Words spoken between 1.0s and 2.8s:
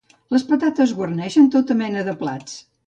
guarneixen tota mena de plats